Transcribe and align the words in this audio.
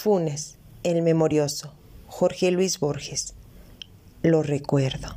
Funes, 0.00 0.58
el 0.84 1.02
memorioso, 1.02 1.72
Jorge 2.06 2.52
Luis 2.52 2.78
Borges. 2.78 3.34
Lo 4.22 4.44
recuerdo. 4.44 5.08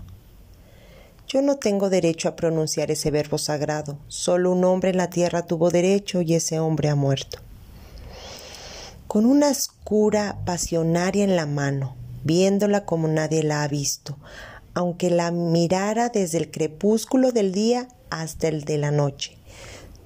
Yo 1.28 1.44
no 1.44 1.58
tengo 1.58 1.92
derecho 1.92 2.28
a 2.28 2.36
pronunciar 2.36 2.90
ese 2.90 3.12
verbo 3.12 3.38
sagrado. 3.38 4.00
Solo 4.08 4.52
un 4.52 4.64
hombre 4.64 4.90
en 4.90 4.98
la 4.98 5.12
tierra 5.12 5.46
tuvo 5.46 5.70
derecho 5.70 6.24
y 6.24 6.34
ese 6.34 6.60
hombre 6.60 6.90
ha 6.90 6.96
muerto. 6.96 7.38
Con 9.06 9.28
una 9.28 9.52
escura 9.52 10.40
pasionaria 10.46 11.26
en 11.26 11.36
la 11.36 11.46
mano, 11.46 11.96
viéndola 12.24 12.84
como 12.84 13.08
nadie 13.08 13.44
la 13.44 13.62
ha 13.62 13.68
visto, 13.68 14.18
aunque 14.74 15.12
la 15.12 15.30
mirara 15.30 16.10
desde 16.10 16.40
el 16.40 16.50
crepúsculo 16.50 17.32
del 17.32 17.52
día 17.52 17.88
hasta 18.10 18.48
el 18.48 18.64
de 18.64 18.80
la 18.80 18.90
noche, 18.90 19.38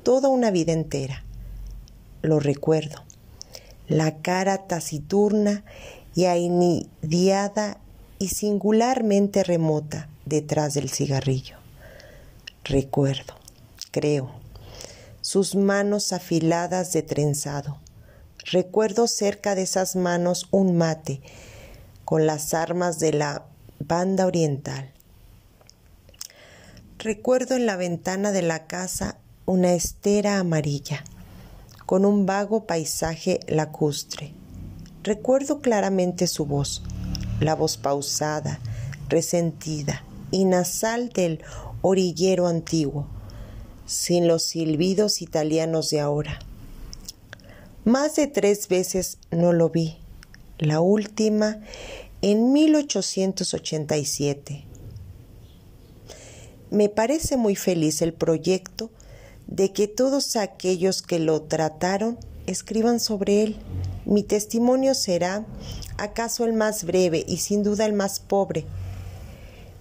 toda 0.04 0.28
una 0.28 0.52
vida 0.52 0.74
entera. 0.74 1.24
Lo 2.22 2.42
recuerdo. 2.42 3.06
La 3.88 4.18
cara 4.22 4.68
taciturna 4.68 5.64
y 6.16 6.26
ainidiada 6.26 7.78
y 8.20 8.30
singularmente 8.30 9.44
remota 9.44 10.10
detrás 10.26 10.74
del 10.74 10.90
cigarrillo. 10.90 11.58
Recuerdo, 12.64 13.36
creo, 13.92 14.32
sus 15.22 15.56
manos 15.56 16.14
afiladas 16.14 16.94
de 16.94 17.04
trenzado. 17.04 17.78
Recuerdo 18.52 19.08
cerca 19.08 19.54
de 19.56 19.64
esas 19.64 19.96
manos 19.96 20.48
un 20.52 20.78
mate 20.78 21.22
con 22.06 22.26
las 22.26 22.54
armas 22.54 23.00
de 23.00 23.14
la 23.14 23.46
banda 23.80 24.26
oriental. 24.26 24.92
Recuerdo 26.98 27.56
en 27.56 27.66
la 27.66 27.76
ventana 27.76 28.32
de 28.32 28.42
la 28.42 28.68
casa 28.68 29.18
una 29.46 29.74
estera 29.74 30.40
amarilla 30.40 31.04
con 31.86 32.06
un 32.06 32.26
vago 32.26 32.66
paisaje 32.66 33.40
lacustre. 33.48 34.34
Recuerdo 35.04 35.62
claramente 35.62 36.28
su 36.28 36.46
voz, 36.46 36.84
la 37.40 37.56
voz 37.56 37.78
pausada, 37.78 38.60
resentida 39.08 40.04
y 40.32 40.44
nasal 40.46 41.10
del 41.10 41.44
orillero 41.82 42.48
antiguo, 42.48 43.08
sin 43.86 44.28
los 44.28 44.42
silbidos 44.44 45.22
italianos 45.22 45.92
de 45.92 46.00
ahora. 46.00 46.40
Más 47.84 48.16
de 48.16 48.28
tres 48.28 48.68
veces 48.68 49.20
no 49.30 49.54
lo 49.54 49.70
vi, 49.70 49.98
la 50.58 50.80
última 50.80 51.60
en 52.24 52.52
1887. 52.52 54.64
Me 56.72 56.90
parece 56.90 57.38
muy 57.38 57.56
feliz 57.56 58.02
el 58.02 58.14
proyecto 58.14 58.90
de 59.48 59.72
que 59.72 59.88
todos 59.88 60.36
aquellos 60.36 61.02
que 61.02 61.20
lo 61.20 61.42
trataron 61.44 62.18
escriban 62.48 63.00
sobre 63.00 63.44
él. 63.44 63.58
Mi 64.06 64.24
testimonio 64.24 64.94
será 64.94 65.46
acaso 65.98 66.46
el 66.46 66.54
más 66.54 66.84
breve 66.84 67.24
y 67.28 67.38
sin 67.38 67.64
duda 67.64 67.86
el 67.86 67.94
más 67.94 68.20
pobre, 68.20 68.66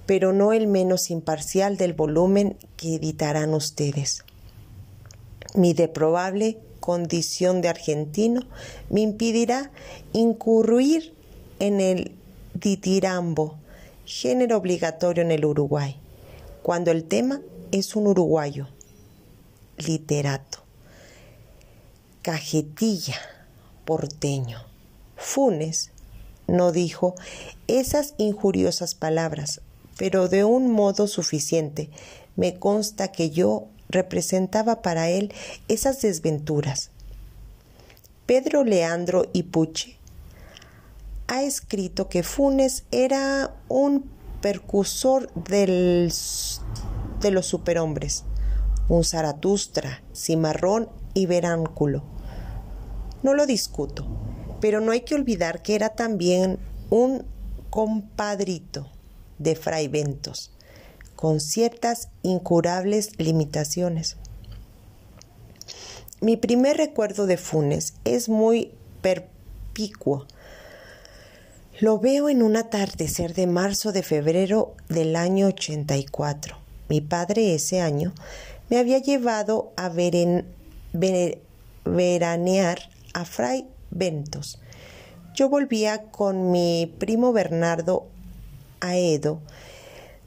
pero 0.07 0.33
no 0.33 0.53
el 0.53 0.67
menos 0.67 1.11
imparcial 1.11 1.77
del 1.77 1.93
volumen 1.93 2.57
que 2.77 2.97
editarán 2.97 3.55
ustedes. 3.55 4.25
Mi 5.55 5.73
deprobable 5.73 6.59
condición 6.81 7.61
de 7.61 7.69
argentino 7.69 8.43
me 8.91 9.01
impedirá 9.01 9.71
incurrir 10.13 11.15
en 11.59 11.81
el 11.81 12.13
ditirambo, 12.55 13.57
género 14.05 14.59
obligatorio 14.59 15.23
en 15.23 15.31
el 15.31 15.45
Uruguay, 15.45 15.97
cuando 16.63 16.91
el 16.91 17.05
tema 17.05 17.41
es 17.73 17.97
un 17.97 18.07
uruguayo, 18.07 18.69
literato. 19.79 20.59
Cajetilla, 22.23 23.17
porteño. 23.85 24.59
Funes 25.17 25.91
no 26.47 26.73
dijo 26.73 27.15
esas 27.67 28.15
injuriosas 28.19 28.95
palabras, 28.95 29.61
pero 29.97 30.29
de 30.29 30.45
un 30.45 30.71
modo 30.71 31.07
suficiente. 31.07 31.91
Me 32.37 32.59
consta 32.59 33.13
que 33.13 33.31
yo 33.31 33.69
representaba 33.89 34.83
para 34.83 35.09
él 35.09 35.33
esas 35.69 36.03
desventuras. 36.03 36.91
Pedro 38.27 38.65
Leandro 38.65 39.27
y 39.33 39.45
Puche 39.45 39.99
ha 41.27 41.43
escrito 41.43 42.09
que 42.09 42.23
Funes 42.23 42.85
era 42.91 43.55
un 43.69 44.11
percursor 44.41 45.33
del, 45.35 46.13
de 47.21 47.31
los 47.31 47.47
superhombres, 47.47 48.25
un 48.89 49.05
Zaratustra, 49.05 50.03
cimarrón 50.15 50.89
y 51.15 51.27
veránculo. 51.27 52.03
No 53.23 53.35
lo 53.35 53.47
discuto, 53.47 54.07
pero 54.61 54.81
no 54.81 54.93
hay 54.93 55.03
que 55.03 55.15
olvidar 55.15 55.63
que 55.63 55.75
era 55.75 55.91
también 55.91 56.59
un 56.91 57.25
compadrito 57.71 58.91
de 59.39 59.57
Fray 59.57 59.89
Ventos, 59.89 60.53
con 61.17 61.41
ciertas 61.41 62.09
incurables 62.23 63.19
limitaciones. 63.19 64.17
Mi 66.21 66.37
primer 66.37 66.77
recuerdo 66.77 67.27
de 67.27 67.37
Funes 67.37 67.95
es 68.05 68.29
muy 68.29 68.73
perpicuo 69.03 70.27
lo 71.81 71.99
veo 71.99 72.29
en 72.29 72.45
un 72.45 72.57
atardecer 72.57 73.35
de 73.35 73.49
marzo 73.49 73.91
de 73.91 74.05
febrero 74.05 74.75
del 74.89 75.17
año 75.17 75.49
84. 75.49 76.57
Mi 76.89 77.01
padre 77.01 77.53
ese 77.53 77.81
año 77.81 78.15
me 78.71 78.79
había 78.79 78.99
llevado 78.99 79.73
a 79.77 79.91
veranear 81.85 82.79
a 83.13 83.25
Fray 83.25 83.67
Ventos. 83.91 84.59
Yo 85.35 85.49
volvía 85.49 86.11
con 86.11 86.51
mi 86.51 86.95
primo 86.99 87.33
Bernardo 87.33 88.07
a 88.81 88.97
Edo 88.97 89.41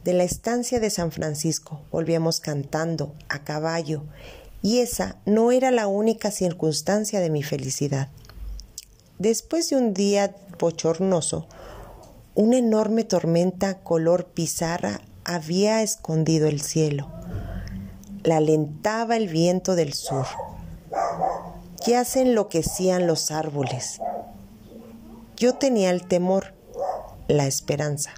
de 0.03 0.13
la 0.13 0.23
estancia 0.23 0.79
de 0.79 0.89
San 0.89 1.11
Francisco. 1.11 1.81
Volvíamos 1.91 2.39
cantando 2.39 3.13
a 3.29 3.43
caballo 3.43 4.03
y 4.61 4.79
esa 4.79 5.17
no 5.25 5.51
era 5.51 5.71
la 5.71 5.87
única 5.87 6.31
circunstancia 6.31 7.19
de 7.19 7.29
mi 7.29 7.43
felicidad. 7.43 8.09
Después 9.19 9.69
de 9.69 9.77
un 9.77 9.93
día 9.93 10.35
bochornoso, 10.59 11.47
una 12.35 12.57
enorme 12.57 13.03
tormenta 13.03 13.79
color 13.79 14.27
pizarra 14.27 15.01
había 15.23 15.81
escondido 15.81 16.47
el 16.47 16.61
cielo. 16.61 17.09
La 18.27 18.37
alentaba 18.37 19.15
el 19.15 19.29
viento 19.29 19.75
del 19.75 19.93
sur. 19.93 20.25
Ya 21.85 22.03
se 22.03 22.21
enloquecían 22.21 23.07
los 23.07 23.31
árboles. 23.31 24.01
Yo 25.37 25.55
tenía 25.55 25.91
el 25.91 26.05
temor, 26.05 26.53
la 27.29 27.47
esperanza, 27.47 28.13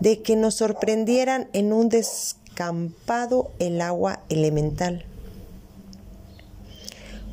de 0.00 0.22
que 0.22 0.34
nos 0.34 0.56
sorprendieran 0.56 1.48
en 1.52 1.72
un 1.72 1.88
descampado 1.88 3.52
el 3.60 3.80
agua 3.80 4.20
elemental. 4.28 5.06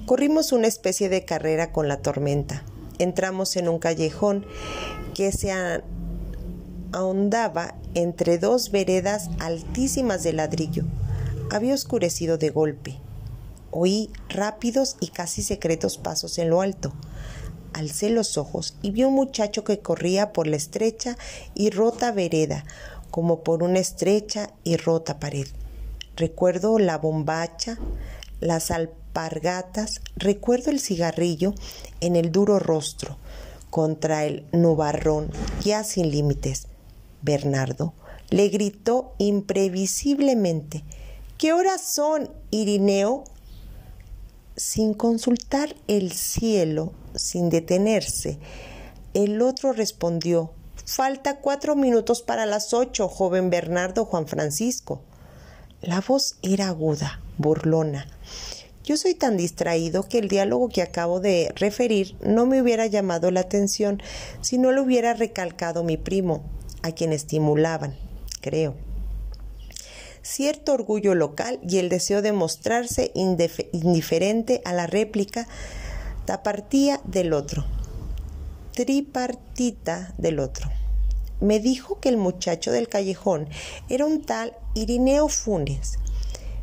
Corrimos 0.06 0.52
una 0.52 0.68
especie 0.68 1.10
de 1.10 1.26
carrera 1.26 1.72
con 1.72 1.88
la 1.88 1.98
tormenta 1.98 2.64
entramos 3.00 3.56
en 3.56 3.68
un 3.70 3.80
callejón 3.80 4.46
que 5.14 5.32
se 5.32 5.54
ahondaba 6.92 7.76
entre 7.94 8.38
dos 8.38 8.72
veredas 8.72 9.30
altísimas 9.40 10.24
de 10.24 10.34
ladrillo. 10.34 10.84
Había 11.52 11.76
oscurecido 11.76 12.38
de 12.38 12.50
golpe. 12.50 12.98
Oí 13.72 14.10
rápidos 14.30 14.98
y 15.00 15.08
casi 15.08 15.44
secretos 15.44 15.98
pasos 15.98 16.38
en 16.40 16.50
lo 16.50 16.62
alto. 16.62 16.92
Alcé 17.74 18.10
los 18.10 18.38
ojos 18.38 18.76
y 18.82 18.92
vi 18.92 19.04
un 19.04 19.14
muchacho 19.14 19.64
que 19.64 19.80
corría 19.80 20.34
por 20.34 20.48
la 20.48 20.56
estrecha 20.56 21.18
y 21.54 21.70
rota 21.70 22.12
vereda, 22.12 22.66
como 23.12 23.44
por 23.44 23.64
una 23.64 23.80
estrecha 23.80 24.50
y 24.64 24.78
rota 24.78 25.20
pared. 25.20 25.48
Recuerdo 26.16 26.80
la 26.80 26.98
bombacha, 26.98 27.78
las 28.40 28.72
alpargatas, 28.72 30.02
recuerdo 30.16 30.72
el 30.72 30.80
cigarrillo 30.80 31.54
en 32.00 32.16
el 32.16 32.32
duro 32.32 32.60
rostro, 32.60 33.18
contra 33.70 34.26
el 34.26 34.46
nubarrón 34.52 35.30
ya 35.64 35.84
sin 35.84 36.10
límites. 36.10 36.68
Bernardo 37.22 37.94
le 38.30 38.48
gritó 38.50 39.14
imprevisiblemente 39.18 40.84
¿Qué 41.38 41.52
horas 41.52 41.82
son, 41.82 42.32
Irineo? 42.50 43.26
Sin 44.56 44.94
consultar 44.94 45.76
el 45.90 46.14
cielo, 46.14 46.94
sin 47.14 47.50
detenerse, 47.50 48.40
el 49.14 49.42
otro 49.42 49.74
respondió 49.74 50.52
Falta 50.86 51.42
cuatro 51.42 51.76
minutos 51.76 52.22
para 52.22 52.46
las 52.46 52.74
ocho, 52.74 53.10
joven 53.10 53.50
Bernardo 53.50 54.06
Juan 54.06 54.28
Francisco. 54.28 55.02
La 55.82 56.00
voz 56.00 56.38
era 56.42 56.70
aguda, 56.70 57.20
burlona. 57.38 58.08
Yo 58.86 58.96
soy 58.96 59.14
tan 59.14 59.36
distraído 59.36 60.08
que 60.08 60.20
el 60.20 60.30
diálogo 60.30 60.70
que 60.70 60.84
acabo 60.84 61.20
de 61.20 61.52
referir 61.58 62.16
no 62.22 62.46
me 62.46 62.62
hubiera 62.62 62.86
llamado 62.86 63.30
la 63.32 63.42
atención 63.42 64.02
si 64.40 64.58
no 64.58 64.72
lo 64.72 64.84
hubiera 64.84 65.14
recalcado 65.14 65.84
mi 65.84 65.98
primo, 65.98 66.44
a 66.82 66.94
quien 66.94 67.12
estimulaban, 67.12 67.98
creo. 68.40 68.85
Cierto 70.28 70.74
orgullo 70.74 71.14
local 71.14 71.60
y 71.62 71.78
el 71.78 71.88
deseo 71.88 72.24
de 72.24 72.32
mostrarse 72.32 73.12
indiferente 73.14 74.60
a 74.66 74.74
la 74.74 74.88
réplica 74.88 75.48
tapartía 76.26 77.00
del 77.04 77.32
otro. 77.32 77.64
tripartita 78.74 80.16
del 80.18 80.40
otro. 80.40 80.72
Me 81.42 81.60
dijo 81.60 82.00
que 82.00 82.10
el 82.10 82.18
muchacho 82.18 82.72
del 82.72 82.90
callejón 82.90 83.48
era 83.88 84.08
un 84.08 84.24
tal 84.24 84.54
Irineo 84.74 85.28
Funes, 85.28 86.00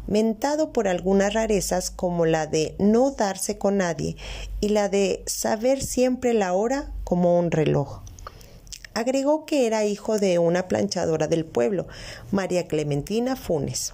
mentado 0.08 0.72
por 0.72 0.88
algunas 0.88 1.32
rarezas 1.32 1.92
como 1.92 2.26
la 2.26 2.48
de 2.48 2.74
no 2.80 3.12
darse 3.12 3.58
con 3.58 3.76
nadie 3.76 4.16
y 4.60 4.70
la 4.70 4.88
de 4.88 5.22
saber 5.26 5.80
siempre 5.80 6.34
la 6.34 6.52
hora 6.52 6.92
como 7.04 7.38
un 7.38 7.52
reloj. 7.52 8.02
Agregó 8.94 9.46
que 9.46 9.66
era 9.66 9.84
hijo 9.84 10.18
de 10.18 10.38
una 10.38 10.68
planchadora 10.68 11.26
del 11.26 11.44
pueblo, 11.44 11.86
María 12.30 12.66
Clementina 12.66 13.36
Funes, 13.36 13.92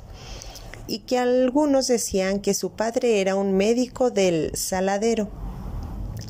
y 0.89 1.00
que 1.00 1.19
algunos 1.19 1.87
decían 1.87 2.41
que 2.41 2.55
su 2.55 2.73
padre 2.73 3.21
era 3.21 3.37
un 3.37 3.56
médico 3.56 4.11
del 4.11 4.50
saladero, 4.56 5.29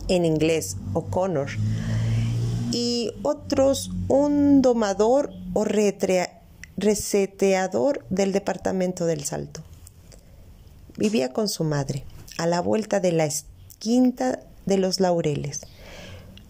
en 0.09 0.25
inglés 0.25 0.77
O'Connor, 0.93 1.49
y 2.71 3.13
otros 3.23 3.91
un 4.09 4.61
domador 4.61 5.33
o 5.55 5.65
reseteador 6.77 8.05
del 8.11 8.33
departamento 8.33 9.07
del 9.07 9.25
Salto. 9.25 9.63
Vivía 10.97 11.33
con 11.33 11.49
su 11.49 11.65
madre, 11.65 12.05
a 12.37 12.47
la 12.47 12.61
vuelta 12.61 13.01
de 13.01 13.13
la 13.13 13.29
quinta 13.79 14.41
de 14.67 14.77
los 14.79 15.01
laureles. 15.01 15.63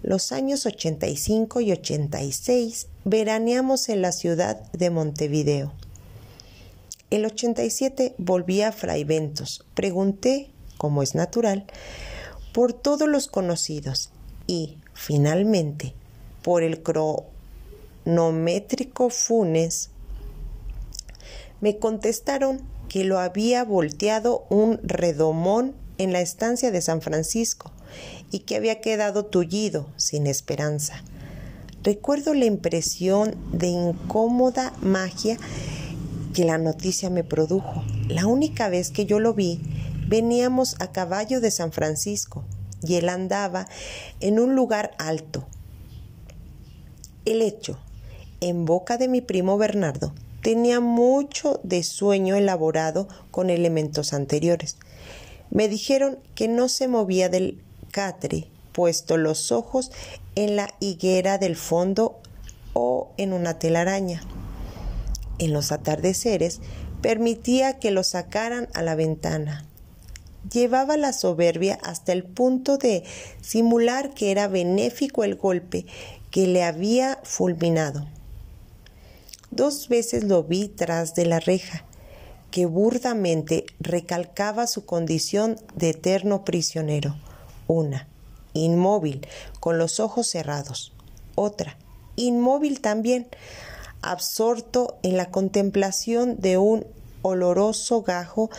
Los 0.02 0.30
años 0.30 0.64
85 0.64 1.60
y 1.60 1.72
86 1.72 2.86
veraneamos 3.04 3.88
en 3.88 4.00
la 4.00 4.12
ciudad 4.12 4.62
de 4.70 4.90
Montevideo. 4.90 5.72
El 7.10 7.26
87 7.26 8.14
volví 8.16 8.62
a 8.62 8.70
Fraiventos. 8.70 9.64
Pregunté, 9.74 10.52
como 10.76 11.02
es 11.02 11.16
natural, 11.16 11.66
por 12.52 12.72
todos 12.72 13.08
los 13.08 13.26
conocidos 13.26 14.10
y, 14.46 14.78
finalmente, 14.94 15.94
por 16.42 16.62
el 16.62 16.80
cronométrico 18.04 19.10
Funes. 19.10 19.90
Me 21.60 21.78
contestaron 21.78 22.60
que 22.88 23.02
lo 23.02 23.18
había 23.18 23.64
volteado 23.64 24.46
un 24.48 24.78
redomón 24.84 25.74
en 25.98 26.12
la 26.12 26.20
estancia 26.20 26.70
de 26.70 26.82
San 26.82 27.02
Francisco 27.02 27.72
y 28.30 28.40
que 28.40 28.56
había 28.56 28.80
quedado 28.80 29.24
tullido, 29.24 29.88
sin 29.96 30.26
esperanza. 30.26 31.02
Recuerdo 31.82 32.34
la 32.34 32.44
impresión 32.44 33.36
de 33.52 33.68
incómoda 33.68 34.72
magia 34.82 35.38
que 36.34 36.44
la 36.44 36.58
noticia 36.58 37.08
me 37.10 37.24
produjo. 37.24 37.84
La 38.08 38.26
única 38.26 38.68
vez 38.68 38.90
que 38.90 39.06
yo 39.06 39.20
lo 39.20 39.34
vi, 39.34 39.60
veníamos 40.06 40.76
a 40.80 40.92
caballo 40.92 41.40
de 41.40 41.50
San 41.50 41.72
Francisco 41.72 42.44
y 42.82 42.96
él 42.96 43.08
andaba 43.08 43.68
en 44.20 44.40
un 44.40 44.54
lugar 44.54 44.92
alto. 44.98 45.46
El 47.24 47.42
hecho, 47.42 47.78
en 48.40 48.64
boca 48.64 48.98
de 48.98 49.08
mi 49.08 49.20
primo 49.20 49.58
Bernardo, 49.58 50.14
tenía 50.42 50.80
mucho 50.80 51.60
de 51.62 51.82
sueño 51.82 52.36
elaborado 52.36 53.08
con 53.30 53.50
elementos 53.50 54.12
anteriores. 54.12 54.76
Me 55.50 55.68
dijeron 55.68 56.18
que 56.34 56.48
no 56.48 56.68
se 56.68 56.88
movía 56.88 57.28
del 57.28 57.62
catre, 57.98 58.46
puesto 58.70 59.16
los 59.16 59.50
ojos 59.50 59.90
en 60.36 60.54
la 60.54 60.72
higuera 60.78 61.36
del 61.36 61.56
fondo 61.56 62.20
o 62.74 63.10
en 63.16 63.32
una 63.32 63.58
telaraña. 63.58 64.22
En 65.40 65.52
los 65.52 65.72
atardeceres 65.72 66.60
permitía 67.02 67.80
que 67.80 67.90
lo 67.90 68.04
sacaran 68.04 68.68
a 68.72 68.82
la 68.82 68.94
ventana. 68.94 69.66
Llevaba 70.48 70.96
la 70.96 71.12
soberbia 71.12 71.76
hasta 71.82 72.12
el 72.12 72.22
punto 72.22 72.78
de 72.78 73.02
simular 73.40 74.14
que 74.14 74.30
era 74.30 74.46
benéfico 74.46 75.24
el 75.24 75.34
golpe 75.34 75.84
que 76.30 76.46
le 76.46 76.62
había 76.62 77.18
fulminado. 77.24 78.06
Dos 79.50 79.88
veces 79.88 80.22
lo 80.22 80.44
vi 80.44 80.68
tras 80.68 81.16
de 81.16 81.26
la 81.26 81.40
reja, 81.40 81.84
que 82.52 82.66
burdamente 82.66 83.66
recalcaba 83.80 84.68
su 84.68 84.86
condición 84.86 85.56
de 85.74 85.90
eterno 85.90 86.44
prisionero. 86.44 87.16
Una, 87.68 88.08
inmóvil, 88.54 89.24
con 89.60 89.78
los 89.78 90.00
ojos 90.00 90.26
cerrados. 90.26 90.92
Otra, 91.36 91.76
inmóvil 92.16 92.80
también, 92.80 93.28
absorto 94.02 94.98
en 95.04 95.16
la 95.16 95.30
contemplación 95.30 96.40
de 96.40 96.58
un 96.58 96.84
oloroso 97.22 98.02
gajo 98.02 98.50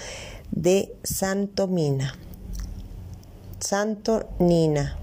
de 0.51 0.95
Santo 1.03 1.67
Mina. 1.67 2.15
Santo 3.59 4.29
Nina. 4.39 4.97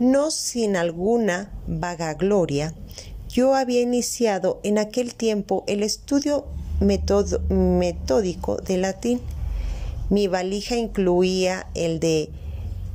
No 0.00 0.32
sin 0.32 0.76
alguna 0.76 1.52
vagagloria, 1.68 2.74
yo 3.28 3.54
había 3.54 3.80
iniciado 3.80 4.60
en 4.64 4.78
aquel 4.78 5.14
tiempo 5.14 5.64
el 5.66 5.82
estudio 5.82 6.46
metódico 6.80 8.56
de 8.56 8.76
latín. 8.76 9.20
Mi 10.10 10.26
valija 10.26 10.76
incluía 10.76 11.68
el 11.74 12.00
de 12.00 12.30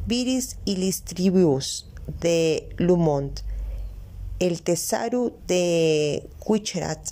Viris 0.10 0.58
Illustribus 0.66 1.88
de 2.20 2.68
Lumont, 2.78 3.42
el 4.40 4.64
Tesaru 4.64 5.38
de 5.46 6.28
Quicherat, 6.44 7.12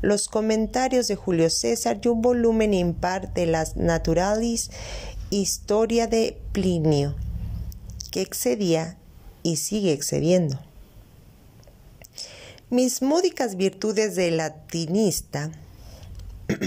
los 0.00 0.28
comentarios 0.28 1.08
de 1.08 1.14
Julio 1.14 1.50
César 1.50 2.00
y 2.02 2.08
un 2.08 2.22
volumen 2.22 2.72
impar 2.72 3.34
de 3.34 3.44
las 3.44 3.76
Naturalis 3.76 4.70
Historia 5.28 6.06
de 6.06 6.40
Plinio, 6.52 7.16
que 8.10 8.22
excedía 8.22 8.96
y 9.42 9.56
sigue 9.56 9.92
excediendo. 9.92 10.58
Mis 12.70 13.02
módicas 13.02 13.56
virtudes 13.56 14.16
de 14.16 14.30
latinista, 14.30 15.50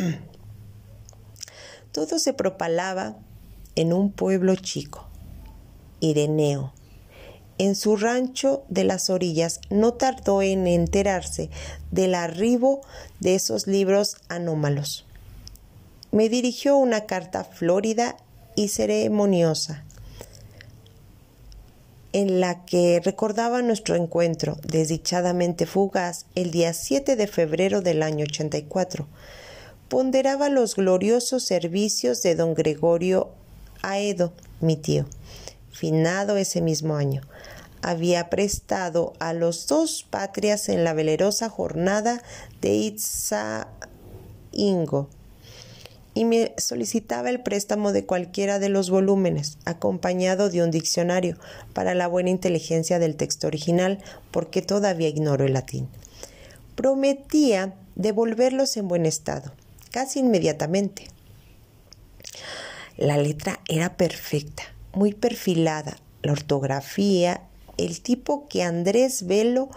todo 1.92 2.20
se 2.20 2.34
propalaba 2.34 3.18
en 3.74 3.94
un 3.94 4.12
pueblo 4.12 4.56
chico 4.56 5.11
Ireneo. 6.02 6.74
En 7.58 7.76
su 7.76 7.96
rancho 7.96 8.64
de 8.70 8.84
las 8.84 9.10
orillas 9.10 9.62
no 9.70 9.94
tardó 9.94 10.42
en 10.42 10.68
enterarse 10.68 11.50
del 11.92 12.16
arribo 12.16 12.82
de 13.20 13.36
esos 13.36 13.68
libros 13.68 14.18
anómalos. 14.28 15.06
Me 16.12 16.28
dirigió 16.28 16.76
una 16.76 17.06
carta 17.06 17.44
flórida 17.44 18.18
y 18.56 18.68
ceremoniosa 18.68 19.86
en 22.14 22.42
la 22.42 22.66
que 22.66 23.00
recordaba 23.04 23.62
nuestro 23.62 23.96
encuentro 23.96 24.58
desdichadamente 24.68 25.66
fugaz 25.66 26.26
el 26.36 26.52
día 26.52 26.74
7 26.74 27.16
de 27.16 27.28
febrero 27.28 27.82
del 27.82 28.04
año 28.04 28.24
84. 28.24 29.08
Ponderaba 29.88 30.50
los 30.50 30.76
gloriosos 30.76 31.44
servicios 31.44 32.22
de 32.22 32.36
don 32.36 32.54
Gregorio 32.54 33.30
Aedo, 33.82 34.34
mi 34.60 34.76
tío 34.76 35.06
ese 36.38 36.62
mismo 36.62 36.96
año, 36.96 37.22
había 37.82 38.30
prestado 38.30 39.14
a 39.20 39.34
los 39.34 39.68
dos 39.68 40.06
patrias 40.10 40.70
en 40.70 40.84
la 40.84 40.94
velerosa 40.94 41.50
jornada 41.50 42.22
de 42.62 42.74
Itzaingo 42.74 43.70
y 46.14 46.26
me 46.26 46.54
solicitaba 46.58 47.30
el 47.30 47.42
préstamo 47.42 47.94
de 47.94 48.06
cualquiera 48.06 48.60
de 48.60 48.70
los 48.70 48.90
volúmenes, 48.90 49.58
acompañado 49.66 50.50
de 50.50 50.62
un 50.62 50.70
diccionario, 50.70 51.38
para 51.74 51.96
la 51.96 52.08
buena 52.08 52.30
inteligencia 52.30 53.00
del 53.00 53.16
texto 53.16 53.48
original, 53.48 54.00
porque 54.30 54.62
todavía 54.62 55.08
ignoro 55.08 55.46
el 55.46 55.54
latín. 55.54 55.88
Prometía 56.76 57.74
devolverlos 57.96 58.76
en 58.76 58.90
buen 58.90 59.06
estado, 59.06 59.54
casi 59.92 60.20
inmediatamente. 60.20 61.08
La 62.98 63.18
letra 63.18 63.62
era 63.70 63.96
perfecta, 63.96 64.64
muy 64.94 65.14
perfilada, 65.14 65.98
la 66.24 66.34
ortografía, 66.34 67.42
el 67.78 68.02
tipo 68.02 68.48
que 68.48 68.64
Andrés 68.64 69.26
Velo 69.26 69.70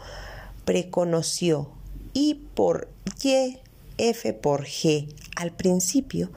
preconoció 0.64 1.71
y 2.12 2.35
por 2.54 2.88
Y, 3.23 3.59
F 3.97 4.33
por 4.33 4.64
G 4.64 5.14
al 5.37 5.52
principio, 5.52 6.30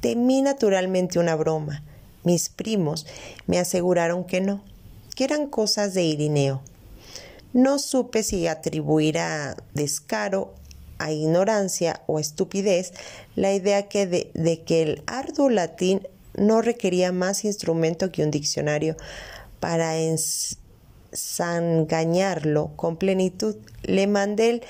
temí 0.00 0.42
naturalmente 0.42 1.18
una 1.18 1.36
broma. 1.36 1.84
Mis 2.24 2.48
primos 2.48 3.06
me 3.46 3.58
aseguraron 3.58 4.24
que 4.24 4.40
no, 4.40 4.62
que 5.14 5.24
eran 5.24 5.46
cosas 5.46 5.94
de 5.94 6.04
Irineo. 6.04 6.62
No 7.52 7.78
supe 7.78 8.22
si 8.22 8.46
atribuir 8.46 9.18
a 9.18 9.56
descaro, 9.74 10.54
a 10.98 11.12
ignorancia 11.12 12.02
o 12.06 12.18
estupidez 12.18 12.92
la 13.34 13.52
idea 13.52 13.88
que 13.88 14.06
de, 14.06 14.30
de 14.34 14.62
que 14.62 14.82
el 14.82 15.02
arduo 15.06 15.50
latín 15.50 16.06
no 16.34 16.62
requería 16.62 17.12
más 17.12 17.44
instrumento 17.44 18.10
que 18.10 18.22
un 18.22 18.30
diccionario 18.30 18.96
para 19.60 19.98
ensangañarlo 19.98 22.70
con 22.76 22.96
plenitud. 22.96 23.56
Le 23.82 24.06
mandé 24.06 24.50
el 24.50 24.62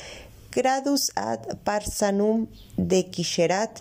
Gradus 0.51 1.13
ad 1.15 1.59
Parsanum 1.65 2.49
de 2.77 3.07
Quixerat 3.07 3.81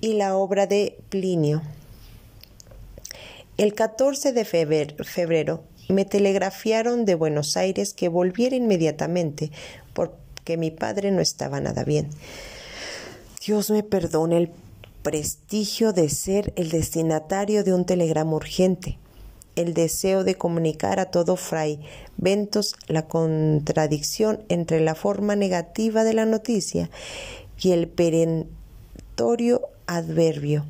y 0.00 0.14
la 0.14 0.36
obra 0.36 0.66
de 0.66 0.98
Plinio. 1.08 1.62
El 3.56 3.74
14 3.74 4.32
de 4.32 4.44
febrero 4.44 5.64
me 5.88 6.04
telegrafiaron 6.04 7.04
de 7.04 7.14
Buenos 7.14 7.56
Aires 7.56 7.92
que 7.92 8.08
volviera 8.08 8.54
inmediatamente 8.54 9.50
porque 9.94 10.56
mi 10.56 10.70
padre 10.70 11.10
no 11.10 11.20
estaba 11.20 11.60
nada 11.60 11.84
bien. 11.84 12.10
Dios 13.44 13.70
me 13.70 13.82
perdone 13.82 14.36
el 14.36 14.50
prestigio 15.02 15.92
de 15.92 16.08
ser 16.08 16.52
el 16.56 16.70
destinatario 16.70 17.64
de 17.64 17.72
un 17.72 17.84
telegrama 17.84 18.34
urgente, 18.34 18.98
el 19.56 19.74
deseo 19.74 20.24
de 20.24 20.36
comunicar 20.36 21.00
a 21.00 21.06
todo 21.06 21.36
fray 21.36 21.80
Ventos 22.16 22.76
la 22.86 23.08
contradicción 23.08 24.44
entre 24.48 24.80
la 24.80 24.94
forma 24.94 25.36
negativa 25.36 26.04
de 26.04 26.14
la 26.14 26.26
noticia 26.26 26.90
y 27.60 27.72
el 27.72 27.88
perentorio 27.88 29.62
adverbio, 29.86 30.64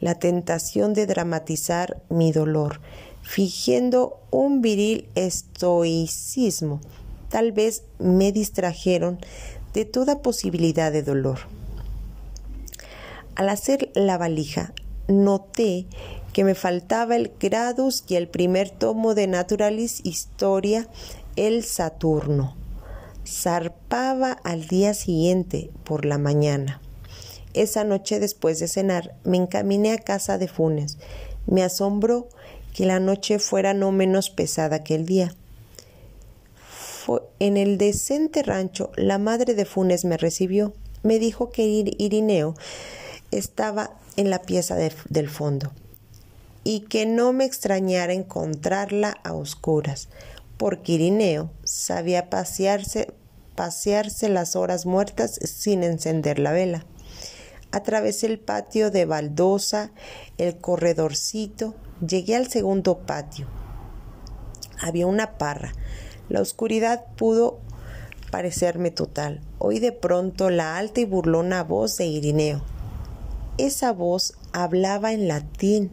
la 0.00 0.16
tentación 0.16 0.94
de 0.94 1.06
dramatizar 1.06 2.02
mi 2.08 2.32
dolor, 2.32 2.80
fingiendo 3.22 4.20
un 4.30 4.62
viril 4.62 5.08
estoicismo. 5.14 6.80
Tal 7.28 7.52
vez 7.52 7.84
me 7.98 8.30
distrajeron 8.30 9.18
de 9.72 9.84
toda 9.84 10.22
posibilidad 10.22 10.92
de 10.92 11.02
dolor. 11.02 11.38
Al 13.34 13.48
hacer 13.48 13.90
la 13.94 14.18
valija, 14.18 14.74
noté 15.08 15.86
que 16.34 16.44
me 16.44 16.54
faltaba 16.54 17.16
el 17.16 17.32
Gradus 17.40 18.04
y 18.08 18.16
el 18.16 18.28
primer 18.28 18.70
tomo 18.70 19.14
de 19.14 19.26
Naturalis 19.26 20.00
Historia, 20.04 20.86
el 21.36 21.64
Saturno. 21.64 22.54
Zarpaba 23.26 24.32
al 24.32 24.66
día 24.66 24.92
siguiente 24.92 25.70
por 25.84 26.04
la 26.04 26.18
mañana. 26.18 26.80
Esa 27.54 27.84
noche 27.84 28.20
después 28.20 28.58
de 28.58 28.68
cenar 28.68 29.14
me 29.24 29.38
encaminé 29.38 29.92
a 29.92 29.98
casa 29.98 30.36
de 30.36 30.48
Funes. 30.48 30.98
Me 31.46 31.62
asombró 31.62 32.28
que 32.74 32.84
la 32.86 33.00
noche 33.00 33.38
fuera 33.38 33.72
no 33.72 33.92
menos 33.92 34.30
pesada 34.30 34.84
que 34.84 34.94
el 34.94 35.06
día. 35.06 35.34
en 37.38 37.56
el 37.56 37.78
decente 37.78 38.42
rancho 38.42 38.90
la 38.96 39.18
madre 39.18 39.54
de 39.54 39.64
Funes 39.64 40.04
me 40.04 40.16
recibió. 40.18 40.74
Me 41.02 41.18
dijo 41.18 41.50
que 41.50 41.64
Irineo 41.64 42.54
estaba 43.32 43.90
en 44.16 44.30
la 44.30 44.42
pieza 44.42 44.76
del 44.76 45.28
fondo 45.28 45.72
y 46.64 46.80
que 46.80 47.06
no 47.06 47.32
me 47.32 47.44
extrañara 47.44 48.12
encontrarla 48.12 49.16
a 49.24 49.32
oscuras, 49.32 50.08
porque 50.56 50.92
Irineo 50.92 51.50
sabía 51.64 52.30
pasearse, 52.30 53.12
pasearse 53.56 54.28
las 54.28 54.54
horas 54.54 54.86
muertas 54.86 55.40
sin 55.42 55.82
encender 55.82 56.38
la 56.38 56.52
vela. 56.52 56.84
Atravesé 57.72 58.26
el 58.26 58.38
patio 58.38 58.90
de 58.90 59.06
baldosa, 59.06 59.90
el 60.38 60.58
corredorcito, 60.58 61.74
llegué 62.06 62.36
al 62.36 62.48
segundo 62.48 62.98
patio. 62.98 63.48
Había 64.78 65.06
una 65.06 65.38
parra. 65.38 65.72
La 66.28 66.40
oscuridad 66.40 67.06
pudo 67.16 67.60
parecerme 68.30 68.90
total. 68.90 69.40
Oí 69.58 69.78
de 69.78 69.92
pronto 69.92 70.50
la 70.50 70.76
alta 70.76 71.00
y 71.00 71.04
burlona 71.06 71.62
voz 71.62 71.96
de 71.96 72.06
Irineo. 72.06 72.62
Esa 73.58 73.92
voz 73.92 74.34
hablaba 74.52 75.12
en 75.12 75.28
latín 75.28 75.90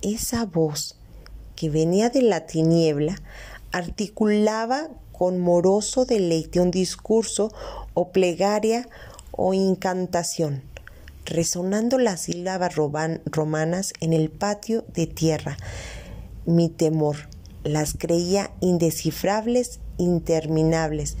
esa 0.00 0.46
voz 0.46 0.96
que 1.54 1.68
venía 1.68 2.08
de 2.08 2.22
la 2.22 2.46
tiniebla 2.46 3.20
articulaba 3.70 4.88
con 5.12 5.38
moroso 5.38 6.06
deleite 6.06 6.58
un 6.58 6.70
discurso 6.70 7.52
o 7.92 8.12
plegaria 8.12 8.88
o 9.30 9.52
incantación, 9.52 10.62
resonando 11.26 11.98
las 11.98 12.22
sílabas 12.22 12.74
romanas 12.74 13.92
en 14.00 14.14
el 14.14 14.30
patio 14.30 14.84
de 14.94 15.06
tierra. 15.06 15.58
Mi 16.46 16.70
temor 16.70 17.28
las 17.62 17.92
creía 17.92 18.52
indescifrables, 18.60 19.80
interminables. 19.98 21.18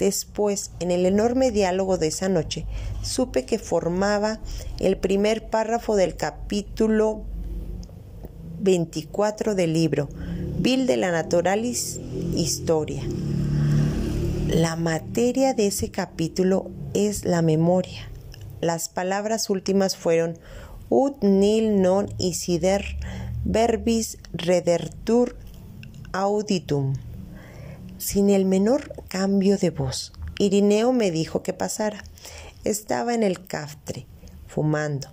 Después, 0.00 0.70
en 0.80 0.90
el 0.90 1.04
enorme 1.04 1.50
diálogo 1.50 1.98
de 1.98 2.06
esa 2.06 2.30
noche, 2.30 2.64
supe 3.02 3.44
que 3.44 3.58
formaba 3.58 4.40
el 4.78 4.96
primer 4.96 5.50
párrafo 5.50 5.94
del 5.94 6.16
capítulo 6.16 7.20
24 8.60 9.54
del 9.54 9.74
libro 9.74 10.08
Bill 10.58 10.86
de 10.86 10.96
la 10.96 11.10
Naturalis 11.10 12.00
Historia. 12.34 13.02
La 14.48 14.74
materia 14.74 15.52
de 15.52 15.66
ese 15.66 15.90
capítulo 15.90 16.70
es 16.94 17.26
la 17.26 17.42
memoria. 17.42 18.10
Las 18.62 18.88
palabras 18.88 19.50
últimas 19.50 19.98
fueron 19.98 20.38
ut 20.88 21.22
nil 21.22 21.82
non 21.82 22.08
isider 22.16 22.96
verbis 23.44 24.16
redertur 24.32 25.36
auditum. 26.12 26.94
Sin 28.00 28.30
el 28.30 28.46
menor 28.46 28.94
cambio 29.08 29.58
de 29.58 29.68
voz, 29.68 30.14
Irineo 30.38 30.90
me 30.94 31.10
dijo 31.10 31.42
que 31.42 31.52
pasara. 31.52 32.02
Estaba 32.64 33.12
en 33.12 33.22
el 33.22 33.46
caftre, 33.46 34.06
fumando. 34.46 35.08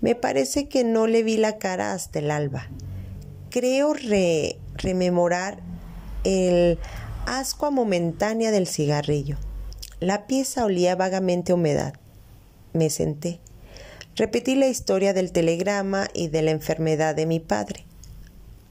Me 0.00 0.14
parece 0.14 0.68
que 0.68 0.84
no 0.84 1.08
le 1.08 1.24
vi 1.24 1.38
la 1.38 1.58
cara 1.58 1.92
hasta 1.92 2.20
el 2.20 2.30
alba. 2.30 2.68
Creo 3.50 3.94
rememorar 4.76 5.58
el 6.22 6.78
ascua 7.26 7.72
momentánea 7.72 8.52
del 8.52 8.68
cigarrillo. 8.68 9.36
La 9.98 10.28
pieza 10.28 10.64
olía 10.64 10.94
vagamente 10.94 11.50
a 11.50 11.56
humedad. 11.56 11.94
Me 12.74 12.90
senté. 12.90 13.40
Repetí 14.14 14.54
la 14.54 14.68
historia 14.68 15.14
del 15.14 15.32
telegrama 15.32 16.06
y 16.14 16.28
de 16.28 16.42
la 16.42 16.52
enfermedad 16.52 17.16
de 17.16 17.26
mi 17.26 17.40
padre. 17.40 17.86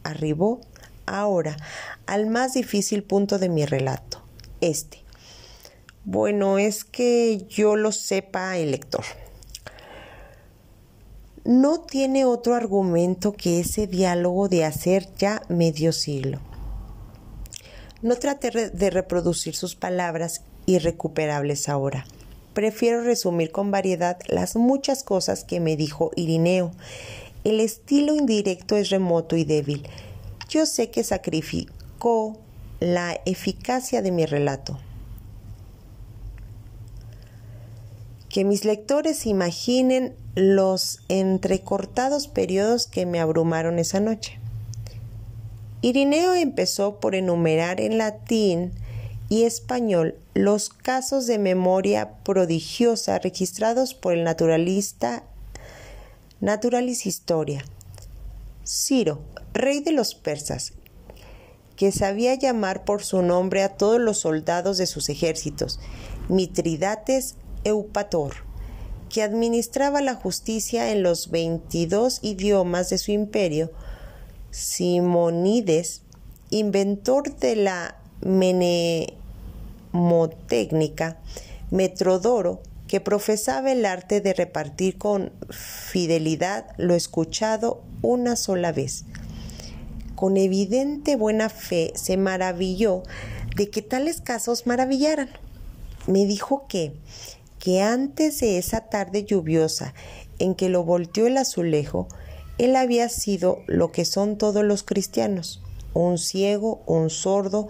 Arribó 0.03 0.61
ahora 1.05 1.57
al 2.05 2.27
más 2.27 2.53
difícil 2.53 3.03
punto 3.03 3.39
de 3.39 3.49
mi 3.49 3.65
relato, 3.65 4.21
este. 4.61 5.03
Bueno, 6.05 6.57
es 6.57 6.83
que 6.83 7.45
yo 7.49 7.75
lo 7.75 7.91
sepa 7.91 8.57
el 8.57 8.71
lector 8.71 9.05
no 11.45 11.81
tiene 11.81 12.23
otro 12.23 12.55
argumento 12.55 13.33
que 13.33 13.59
ese 13.59 13.85
diálogo 13.85 14.47
de 14.47 14.63
hacer 14.63 15.09
ya 15.17 15.41
medio 15.49 15.91
siglo. 15.91 16.39
No 18.01 18.15
trate 18.15 18.69
de 18.69 18.89
reproducir 18.89 19.55
sus 19.55 19.75
palabras 19.75 20.41
irrecuperables 20.65 21.67
ahora. 21.67 22.05
Prefiero 22.53 23.01
resumir 23.01 23.51
con 23.51 23.71
variedad 23.71 24.17
las 24.27 24.55
muchas 24.55 25.03
cosas 25.03 25.43
que 25.43 25.59
me 25.59 25.75
dijo 25.75 26.11
Irineo. 26.15 26.71
El 27.43 27.59
estilo 27.59 28.15
indirecto 28.15 28.77
es 28.77 28.89
remoto 28.89 29.35
y 29.35 29.43
débil. 29.43 29.85
Yo 30.53 30.67
sé 30.67 30.91
que 30.91 31.03
sacrificó 31.03 32.37
la 32.79 33.19
eficacia 33.25 34.03
de 34.03 34.11
mi 34.11 34.27
relato. 34.27 34.77
Que 38.29 38.45
mis 38.45 38.63
lectores 38.63 39.25
imaginen 39.25 40.15
los 40.35 40.99
entrecortados 41.09 42.27
periodos 42.27 42.85
que 42.85 43.07
me 43.07 43.19
abrumaron 43.19 43.79
esa 43.79 43.99
noche. 43.99 44.37
Irineo 45.81 46.35
empezó 46.35 46.99
por 46.99 47.15
enumerar 47.15 47.81
en 47.81 47.97
latín 47.97 48.73
y 49.29 49.45
español 49.45 50.19
los 50.35 50.69
casos 50.69 51.25
de 51.25 51.39
memoria 51.39 52.11
prodigiosa 52.23 53.17
registrados 53.17 53.95
por 53.95 54.13
el 54.13 54.23
naturalista 54.23 55.23
Naturalis 56.41 57.07
Historia. 57.07 57.65
Ciro, 58.63 59.19
rey 59.53 59.81
de 59.81 59.91
los 59.91 60.15
persas, 60.15 60.73
que 61.75 61.91
sabía 61.91 62.35
llamar 62.35 62.85
por 62.85 63.03
su 63.03 63.21
nombre 63.21 63.63
a 63.63 63.69
todos 63.69 63.99
los 63.99 64.19
soldados 64.19 64.77
de 64.77 64.85
sus 64.85 65.09
ejércitos, 65.09 65.79
Mitridates 66.29 67.35
Eupator 67.63 68.33
que 69.13 69.21
administraba 69.21 70.01
la 70.01 70.15
justicia 70.15 70.91
en 70.91 71.03
los 71.03 71.29
22 71.29 72.19
idiomas 72.23 72.89
de 72.89 72.97
su 72.97 73.11
imperio, 73.11 73.69
Simonides, 74.49 76.01
inventor 76.49 77.35
de 77.35 77.55
la 77.55 77.95
menemotécnica, 78.21 81.19
Metrodoro, 81.69 82.63
que 82.87 83.01
profesaba 83.01 83.71
el 83.71 83.85
arte 83.85 84.19
de 84.19 84.33
repartir 84.33 84.97
con 84.97 85.31
fidelidad 85.51 86.65
lo 86.77 86.95
escuchado 86.95 87.83
una 88.01 88.35
sola 88.35 88.71
vez. 88.71 89.05
Con 90.23 90.37
evidente 90.37 91.17
buena 91.17 91.49
fe 91.49 91.91
se 91.95 92.15
maravilló 92.15 93.03
de 93.57 93.69
que 93.69 93.81
tales 93.81 94.21
casos 94.21 94.65
maravillaran. 94.65 95.27
Me 96.07 96.25
dijo 96.25 96.63
que 96.69 96.93
que 97.59 97.81
antes 97.81 98.39
de 98.39 98.57
esa 98.57 98.87
tarde 98.87 99.25
lluviosa 99.25 99.93
en 100.39 100.55
que 100.55 100.69
lo 100.69 100.85
volteó 100.85 101.27
el 101.27 101.35
azulejo, 101.35 102.07
él 102.57 102.77
había 102.77 103.09
sido 103.09 103.63
lo 103.67 103.91
que 103.91 104.05
son 104.05 104.37
todos 104.37 104.63
los 104.63 104.83
cristianos, 104.83 105.61
un 105.93 106.17
ciego, 106.17 106.83
un 106.85 107.09
sordo, 107.09 107.67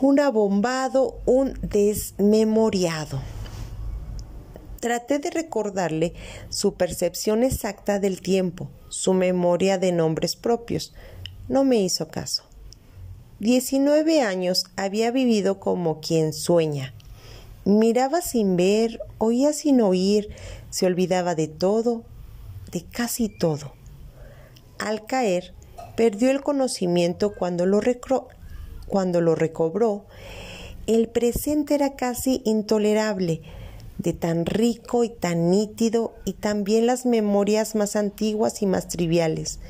un 0.00 0.20
abombado, 0.20 1.18
un 1.26 1.52
desmemoriado. 1.60 3.20
Traté 4.80 5.18
de 5.18 5.28
recordarle 5.28 6.14
su 6.48 6.74
percepción 6.76 7.42
exacta 7.42 7.98
del 7.98 8.22
tiempo, 8.22 8.70
su 8.88 9.12
memoria 9.12 9.76
de 9.76 9.92
nombres 9.92 10.34
propios. 10.34 10.94
No 11.48 11.62
me 11.62 11.76
hizo 11.76 12.08
caso. 12.08 12.42
Diecinueve 13.38 14.22
años 14.22 14.64
había 14.74 15.12
vivido 15.12 15.60
como 15.60 16.00
quien 16.00 16.32
sueña. 16.32 16.92
Miraba 17.64 18.20
sin 18.20 18.56
ver, 18.56 19.00
oía 19.18 19.52
sin 19.52 19.80
oír, 19.80 20.30
se 20.70 20.86
olvidaba 20.86 21.34
de 21.34 21.46
todo, 21.46 22.02
de 22.72 22.82
casi 22.82 23.28
todo. 23.28 23.74
Al 24.78 25.06
caer, 25.06 25.54
perdió 25.96 26.30
el 26.30 26.42
conocimiento 26.42 27.34
cuando 27.34 27.64
lo, 27.64 27.80
cuando 28.88 29.20
lo 29.20 29.34
recobró. 29.34 30.04
El 30.88 31.08
presente 31.08 31.76
era 31.76 31.94
casi 31.94 32.42
intolerable, 32.44 33.42
de 33.98 34.12
tan 34.12 34.46
rico 34.46 35.04
y 35.04 35.10
tan 35.10 35.50
nítido, 35.50 36.14
y 36.24 36.32
también 36.32 36.86
las 36.86 37.06
memorias 37.06 37.74
más 37.76 37.94
antiguas 37.94 38.62
y 38.62 38.66
más 38.66 38.88
triviales. 38.88 39.60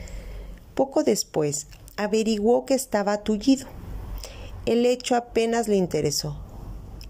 Poco 0.76 1.04
después, 1.04 1.68
averiguó 1.96 2.66
que 2.66 2.74
estaba 2.74 3.22
tullido. 3.22 3.66
El 4.66 4.84
hecho 4.84 5.16
apenas 5.16 5.68
le 5.68 5.76
interesó. 5.76 6.36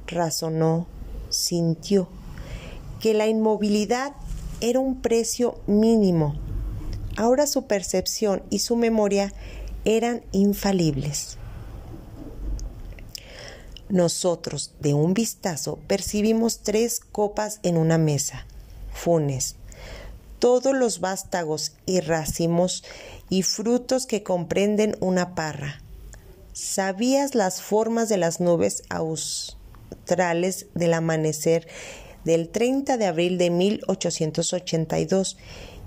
Razonó, 0.07 0.87
sintió 1.31 2.07
que 3.01 3.13
la 3.13 3.27
inmovilidad 3.27 4.15
era 4.61 4.79
un 4.79 5.03
precio 5.03 5.59
mínimo. 5.67 6.37
Ahora 7.17 7.49
su 7.49 7.67
percepción 7.67 8.45
y 8.51 8.61
su 8.61 8.77
memoria 8.77 9.35
eran 9.85 10.23
infalibles. 10.31 11.37
Nosotros, 13.89 14.75
de 14.79 14.95
un 14.95 15.13
vistazo, 15.13 15.81
percibimos 15.89 16.61
tres 16.61 17.01
copas 17.01 17.59
en 17.65 17.79
una 17.79 17.99
mesa. 17.99 18.47
Funes, 18.93 19.57
todos 20.47 20.77
los 20.77 21.01
vástagos 21.01 21.73
y 21.87 21.99
racimos 21.99 22.85
y 23.29 23.43
frutos 23.43 24.07
que 24.07 24.23
comprenden 24.23 24.97
una 25.01 25.35
parra. 25.35 25.83
¿Sabías 26.53 27.35
las 27.35 27.61
formas 27.61 28.09
de 28.09 28.17
las 28.17 28.39
nubes 28.39 28.85
australes 28.89 30.67
del 30.73 30.95
amanecer 30.95 31.67
del 32.23 32.49
30 32.49 32.97
de 32.97 33.07
abril 33.07 33.39
de 33.39 33.51
1882 33.51 35.37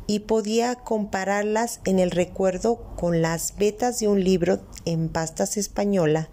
y 0.07 0.19
podía 0.19 0.75
compararlas 0.75 1.79
en 1.85 1.97
el 1.97 2.11
recuerdo 2.11 2.83
con 2.97 3.21
las 3.21 3.55
vetas 3.55 4.01
de 4.01 4.09
un 4.09 4.21
libro 4.25 4.59
en 4.83 5.07
pastas 5.07 5.55
española 5.55 6.27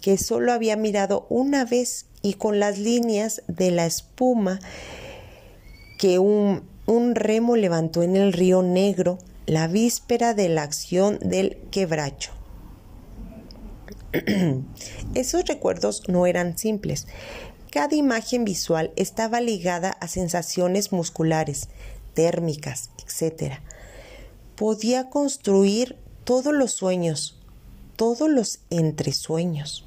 que 0.00 0.18
solo 0.18 0.52
había 0.52 0.76
mirado 0.76 1.26
una 1.30 1.64
vez 1.64 2.06
y 2.22 2.34
con 2.34 2.60
las 2.60 2.78
líneas 2.78 3.42
de 3.48 3.72
la 3.72 3.86
espuma 3.86 4.60
que 5.98 6.20
un 6.20 6.72
un 6.86 7.14
remo 7.14 7.56
levantó 7.56 8.02
en 8.02 8.16
el 8.16 8.32
río 8.32 8.62
Negro 8.62 9.18
la 9.46 9.68
víspera 9.68 10.34
de 10.34 10.48
la 10.48 10.62
acción 10.62 11.18
del 11.20 11.56
quebracho. 11.70 12.32
Esos 15.14 15.44
recuerdos 15.46 16.02
no 16.08 16.26
eran 16.26 16.58
simples. 16.58 17.06
Cada 17.70 17.96
imagen 17.96 18.44
visual 18.44 18.92
estaba 18.96 19.40
ligada 19.40 19.90
a 19.90 20.08
sensaciones 20.08 20.92
musculares, 20.92 21.68
térmicas, 22.12 22.90
etc. 22.98 23.54
Podía 24.54 25.10
construir 25.10 25.96
todos 26.24 26.54
los 26.54 26.72
sueños, 26.72 27.38
todos 27.96 28.30
los 28.30 28.60
entresueños. 28.70 29.84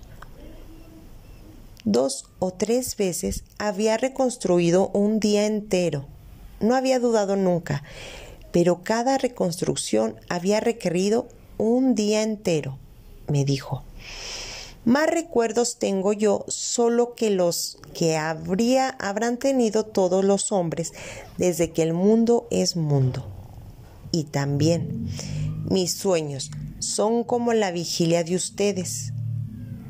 Dos 1.86 2.26
o 2.40 2.52
tres 2.52 2.98
veces 2.98 3.44
había 3.60 3.98
reconstruido 3.98 4.90
un 4.90 5.22
día 5.22 5.46
entero 5.46 6.08
no 6.60 6.76
había 6.76 7.00
dudado 7.00 7.36
nunca, 7.36 7.84
pero 8.52 8.84
cada 8.84 9.18
reconstrucción 9.18 10.16
había 10.30 10.60
requerido 10.60 11.28
un 11.58 11.96
día 11.96 12.24
entero, 12.24 12.78
me 13.28 13.46
dijo. 13.46 13.84
Más 14.86 15.10
recuerdos 15.10 15.80
tengo 15.80 16.14
yo 16.14 16.46
solo 16.48 17.14
que 17.14 17.30
los 17.30 17.78
que 17.94 18.16
habría, 18.16 18.92
habrán 19.00 19.38
tenido 19.38 19.84
todos 19.84 20.24
los 20.24 20.54
hombres 20.54 20.94
desde 21.38 21.72
que 21.72 21.84
el 21.84 21.94
mundo 21.94 22.48
es 22.52 22.78
mundo. 22.78 23.28
Y 24.14 24.24
también 24.24 25.10
mis 25.70 25.94
sueños 25.94 26.52
son 26.80 27.26
como 27.26 27.52
la 27.52 27.72
vigilia 27.72 28.24
de 28.24 28.36
ustedes. 28.36 29.12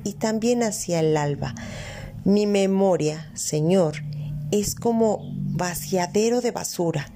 Y 0.03 0.13
también 0.13 0.63
hacia 0.63 1.01
el 1.01 1.15
alba. 1.15 1.53
Mi 2.23 2.47
memoria, 2.47 3.29
Señor, 3.35 3.97
es 4.49 4.73
como 4.73 5.36
vaciadero 5.57 6.39
de 6.41 6.51
basura. 6.51 7.11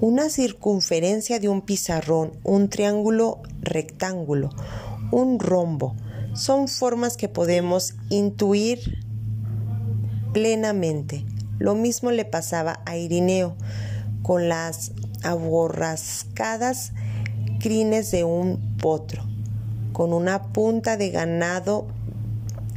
Una 0.00 0.30
circunferencia 0.30 1.38
de 1.38 1.48
un 1.48 1.60
pizarrón, 1.60 2.32
un 2.44 2.70
triángulo 2.70 3.42
rectángulo, 3.60 4.50
un 5.10 5.38
rombo, 5.38 5.94
son 6.34 6.68
formas 6.68 7.16
que 7.16 7.28
podemos 7.28 7.94
intuir 8.08 9.04
plenamente. 10.32 11.24
Lo 11.58 11.74
mismo 11.74 12.10
le 12.10 12.24
pasaba 12.24 12.80
a 12.86 12.96
Irineo 12.96 13.56
con 14.22 14.48
las 14.48 14.92
aborrascadas 15.24 16.92
crines 17.58 18.10
de 18.12 18.24
un 18.24 18.76
potro, 18.80 19.24
con 19.92 20.12
una 20.12 20.44
punta 20.52 20.96
de 20.96 21.10
ganado 21.10 21.88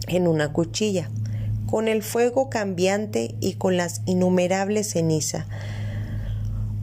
en 0.07 0.27
una 0.27 0.51
cuchilla 0.51 1.09
con 1.71 1.87
el 1.87 2.03
fuego 2.03 2.49
cambiante 2.49 3.33
y 3.39 3.53
con 3.53 3.77
las 3.77 4.01
innumerables 4.05 4.91
ceniza, 4.91 5.47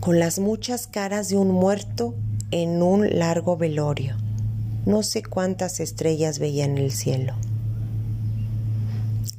con 0.01 0.19
las 0.19 0.39
muchas 0.39 0.87
caras 0.87 1.29
de 1.29 1.37
un 1.37 1.51
muerto 1.51 2.15
en 2.53 2.83
un 2.83 3.19
largo 3.19 3.59
velorio. 3.59 4.17
No 4.87 5.03
sé 5.03 5.23
cuántas 5.23 5.81
estrellas 5.81 6.39
veía 6.39 6.65
en 6.65 6.79
el 6.79 6.91
cielo. 6.91 7.35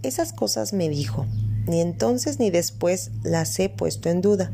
Esas 0.03 0.33
cosas 0.33 0.71
me 0.71 0.87
dijo, 0.87 1.25
ni 1.65 1.81
entonces 1.81 2.39
ni 2.39 2.51
después 2.51 3.09
las 3.23 3.59
he 3.59 3.69
puesto 3.69 4.09
en 4.09 4.21
duda. 4.21 4.51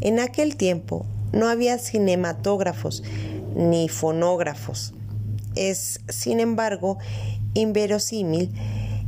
En 0.00 0.20
aquel 0.20 0.54
tiempo 0.54 1.06
no 1.32 1.48
había 1.48 1.76
cinematógrafos 1.76 3.02
ni 3.56 3.88
fonógrafos. 3.88 4.94
Es, 5.56 5.98
sin 6.08 6.38
embargo, 6.38 6.98
inverosímil 7.54 8.52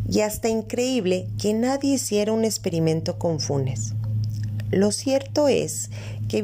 y 0.08 0.20
hasta 0.20 0.48
increíble 0.48 1.28
que 1.38 1.54
nadie 1.54 1.94
hiciera 1.94 2.32
un 2.32 2.44
experimento 2.44 3.18
con 3.18 3.40
Funes. 3.40 3.94
Lo 4.70 4.90
cierto 4.90 5.48
es 5.48 5.90
que 6.28 6.42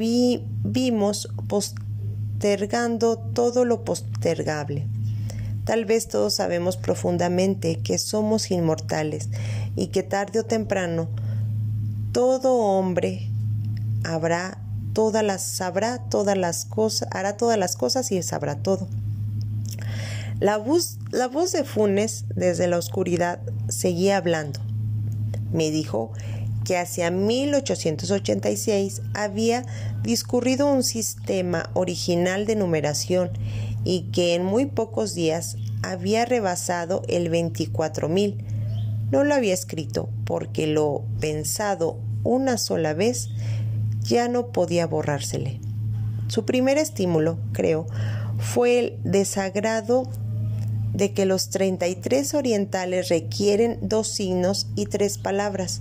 vimos 0.62 1.28
postergando 1.48 3.16
todo 3.18 3.64
lo 3.64 3.84
postergable. 3.84 4.86
Tal 5.64 5.84
vez 5.84 6.08
todos 6.08 6.34
sabemos 6.34 6.76
profundamente 6.76 7.76
que 7.76 7.98
somos 7.98 8.50
inmortales 8.50 9.28
y 9.76 9.88
que 9.88 10.02
tarde 10.02 10.40
o 10.40 10.44
temprano 10.44 11.08
todo 12.12 12.56
hombre 12.56 13.28
habrá 14.04 14.58
todas 14.92 15.22
las 15.22 15.42
sabrá 15.42 15.98
todas 16.08 16.36
las 16.36 16.64
cosas, 16.64 17.08
hará 17.12 17.36
todas 17.36 17.58
las 17.58 17.76
cosas 17.76 18.10
y 18.12 18.22
sabrá 18.22 18.56
todo. 18.56 18.88
La 20.40 20.56
voz, 20.56 20.98
de 21.10 21.64
Funes 21.64 22.24
desde 22.36 22.68
la 22.68 22.78
oscuridad 22.78 23.40
seguía 23.68 24.18
hablando. 24.18 24.60
Me 25.52 25.72
dijo 25.72 26.12
que 26.64 26.76
hacia 26.76 27.10
1886 27.10 29.02
había 29.14 29.64
discurrido 30.04 30.72
un 30.72 30.84
sistema 30.84 31.70
original 31.74 32.46
de 32.46 32.54
numeración 32.54 33.30
y 33.82 34.02
que 34.12 34.36
en 34.36 34.44
muy 34.44 34.66
pocos 34.66 35.16
días 35.16 35.56
había 35.82 36.24
rebasado 36.24 37.02
el 37.08 37.32
24.000. 37.32 38.36
No 39.10 39.24
lo 39.24 39.34
había 39.34 39.54
escrito 39.54 40.08
porque 40.24 40.68
lo 40.68 41.04
pensado 41.18 41.98
una 42.22 42.58
sola 42.58 42.94
vez 42.94 43.28
ya 44.02 44.28
no 44.28 44.52
podía 44.52 44.86
borrársele. 44.86 45.60
Su 46.28 46.44
primer 46.44 46.78
estímulo, 46.78 47.38
creo, 47.52 47.86
fue 48.38 48.78
el 48.78 48.98
desagrado 49.02 50.04
de 50.98 51.12
que 51.12 51.26
los 51.26 51.48
33 51.50 52.34
orientales 52.34 53.08
requieren 53.08 53.78
dos 53.80 54.08
signos 54.08 54.66
y 54.74 54.86
tres 54.86 55.16
palabras, 55.16 55.80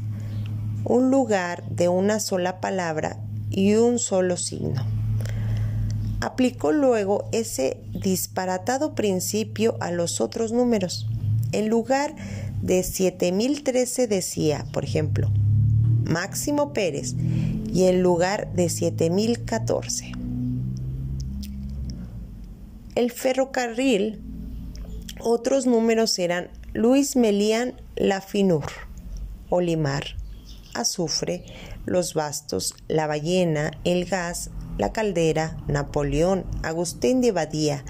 un 0.85 1.09
lugar 1.09 1.67
de 1.69 1.89
una 1.89 2.19
sola 2.19 2.61
palabra 2.61 3.19
y 3.49 3.73
un 3.73 3.97
solo 3.97 4.37
signo. 4.37 4.85
Aplicó 6.21 6.71
luego 6.71 7.27
ese 7.31 7.79
disparatado 7.93 8.93
principio 8.93 9.75
a 9.79 9.89
los 9.89 10.21
otros 10.21 10.51
números. 10.51 11.07
En 11.51 11.67
lugar 11.67 12.15
de 12.61 12.83
7013 12.83 14.05
decía, 14.05 14.67
por 14.71 14.83
ejemplo, 14.83 15.31
Máximo 16.05 16.73
Pérez 16.73 17.15
y 17.73 17.85
en 17.85 18.03
lugar 18.03 18.53
de 18.53 18.69
7014. 18.69 20.11
El 22.93 23.11
ferrocarril 23.11 24.26
otros 25.29 25.65
números 25.65 26.17
eran 26.19 26.49
Luis 26.71 27.17
Melián 27.17 27.81
Lafinur, 27.97 28.63
Olimar, 29.49 30.15
azufre, 30.73 31.43
los 31.85 32.13
bastos, 32.13 32.75
la 32.87 33.07
ballena, 33.07 33.71
el 33.83 34.05
gas, 34.05 34.51
la 34.77 34.93
caldera, 34.93 35.57
Napoleón, 35.67 36.45
Agustín 36.63 37.19
de 37.19 37.33
Badía. 37.33 37.83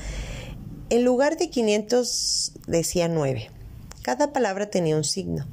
En 0.89 1.06
lugar 1.06 1.38
de 1.38 1.52
500 1.52 2.54
decía 2.65 3.08
9. 3.08 3.52
Cada 4.02 4.34
palabra 4.34 4.71
tenía 4.71 4.97
un 4.97 5.04
signo 5.04 5.45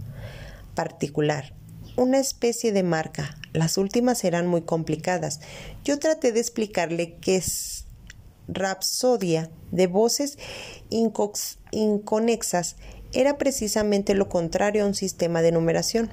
particular, 0.75 1.53
una 1.99 2.19
especie 2.19 2.73
de 2.73 2.83
marca. 2.83 3.37
Las 3.53 3.77
últimas 3.77 4.25
eran 4.25 4.47
muy 4.47 4.63
complicadas. 4.63 5.41
Yo 5.85 5.99
traté 5.99 6.33
de 6.33 6.41
explicarle 6.41 7.17
que 7.17 7.37
es 7.37 7.85
rapsodia 8.49 9.51
de 9.71 9.87
voces 9.87 10.39
inconexas 11.75 12.77
era 13.13 13.39
precisamente 13.39 14.15
lo 14.15 14.29
contrario 14.29 14.85
a 14.85 14.87
un 14.87 14.95
sistema 14.95 15.43
de 15.43 15.53
numeración. 15.53 16.11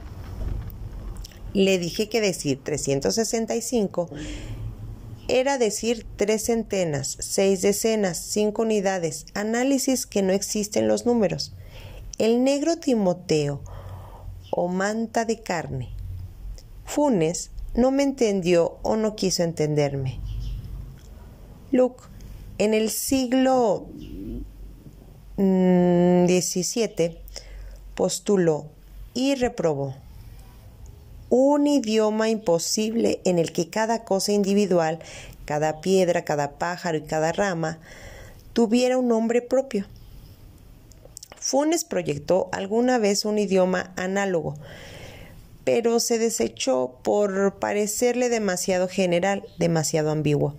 Le 1.54 1.78
dije 1.80 2.10
que 2.10 2.22
decir 2.22 2.60
365 2.64 4.10
era 5.28 5.58
decir 5.58 6.06
tres 6.18 6.44
centenas, 6.46 7.18
seis 7.20 7.62
decenas, 7.62 8.18
cinco 8.18 8.64
unidades, 8.64 9.26
análisis 9.34 10.06
que 10.06 10.22
no 10.22 10.34
existen 10.34 10.88
los 10.88 11.06
números. 11.06 11.54
El 12.18 12.44
negro 12.44 12.78
Timoteo 12.78 13.62
o 14.52 14.68
manta 14.68 15.24
de 15.26 15.40
carne. 15.40 15.90
Funes 16.84 17.52
no 17.74 17.92
me 17.92 18.04
entendió 18.04 18.78
o 18.82 18.98
no 18.98 19.16
quiso 19.16 19.44
entenderme. 19.44 20.20
Luke, 21.72 22.04
en 22.58 22.74
el 22.74 22.90
siglo 22.90 23.88
XVII, 25.42 27.10
mm, 27.10 27.16
postuló 27.96 28.68
y 29.14 29.36
reprobó 29.36 29.96
un 31.30 31.66
idioma 31.66 32.30
imposible 32.30 33.22
en 33.24 33.40
el 33.40 33.52
que 33.54 33.70
cada 33.70 34.04
cosa 34.04 34.34
individual, 34.34 35.00
cada 35.46 35.82
piedra, 35.82 36.26
cada 36.26 36.60
pájaro 36.60 36.98
y 36.98 37.04
cada 37.04 37.32
rama 37.32 37.80
tuviera 38.54 38.98
un 38.98 39.08
nombre 39.08 39.42
propio. 39.42 39.86
Funes 41.40 41.86
proyectó 41.86 42.50
alguna 42.52 42.98
vez 42.98 43.26
un 43.26 43.40
idioma 43.40 43.94
análogo, 43.96 44.56
pero 45.64 46.00
se 46.00 46.20
desechó 46.20 47.00
por 47.02 47.56
parecerle 47.60 48.30
demasiado 48.30 48.88
general, 48.88 49.46
demasiado 49.58 50.12
ambiguo. 50.12 50.56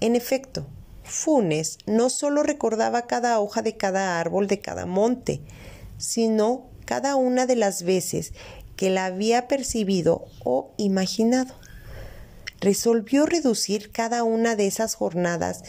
En 0.00 0.16
efecto, 0.16 0.66
Funes 1.10 1.78
no 1.86 2.08
solo 2.08 2.44
recordaba 2.44 3.08
cada 3.08 3.40
hoja 3.40 3.62
de 3.62 3.76
cada 3.76 4.20
árbol 4.20 4.46
de 4.46 4.60
cada 4.60 4.86
monte, 4.86 5.40
sino 5.98 6.68
cada 6.84 7.16
una 7.16 7.46
de 7.46 7.56
las 7.56 7.82
veces 7.82 8.32
que 8.76 8.90
la 8.90 9.06
había 9.06 9.48
percibido 9.48 10.26
o 10.44 10.70
imaginado. 10.76 11.54
Resolvió 12.60 13.26
reducir 13.26 13.90
cada 13.90 14.22
una 14.22 14.54
de 14.54 14.68
esas 14.68 14.94
jornadas 14.94 15.64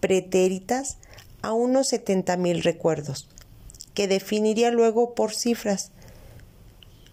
pretéritas 0.00 0.98
a 1.40 1.52
unos 1.52 1.88
setenta 1.88 2.36
mil 2.36 2.62
recuerdos, 2.62 3.28
que 3.94 4.08
definiría 4.08 4.70
luego 4.70 5.14
por 5.14 5.32
cifras. 5.32 5.92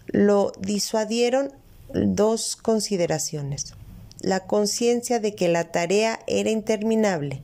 Lo 0.06 0.52
disuadieron 0.58 1.52
dos 1.92 2.56
consideraciones. 2.56 3.74
La 4.20 4.40
conciencia 4.46 5.20
de 5.20 5.36
que 5.36 5.48
la 5.48 5.70
tarea 5.70 6.18
era 6.26 6.50
interminable, 6.50 7.42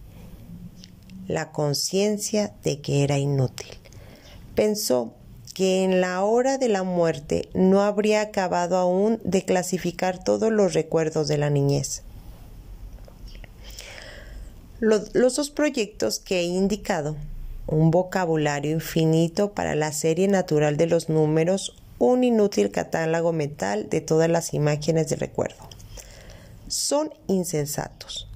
la 1.29 1.53
conciencia 1.53 2.53
de 2.63 2.81
que 2.81 3.03
era 3.05 3.19
inútil. 3.19 3.69
Pensó 4.55 5.13
que 5.55 5.85
en 5.85 6.01
la 6.01 6.23
hora 6.25 6.59
de 6.59 6.69
la 6.69 6.83
muerte 6.83 7.49
no 7.55 7.83
habría 7.83 8.21
acabado 8.21 8.77
aún 8.77 9.21
de 9.25 9.45
clasificar 9.45 10.23
todos 10.23 10.53
los 10.53 10.75
recuerdos 10.75 11.29
de 11.29 11.39
la 11.39 11.49
niñez. 11.49 12.03
Los, 14.81 15.13
dos 15.13 15.51
proyectos 15.51 16.19
que 16.19 16.41
he 16.41 16.43
indicado, 16.43 17.17
un 17.69 17.91
vocabulario 17.91 18.73
infinito 18.73 19.53
para 19.53 19.77
la 19.77 19.93
serie 19.93 20.29
natural 20.29 20.77
de 20.77 20.89
los 20.89 21.09
números, 21.09 21.77
un 21.99 22.25
inútil 22.25 22.71
catálogo 22.71 23.33
mental 23.33 23.89
de 23.89 24.01
todas 24.01 24.29
las 24.29 24.53
imágenes 24.53 25.09
de 25.09 25.17
recuerdo, 25.17 25.69
son 26.67 27.15
insensatos, 27.29 28.29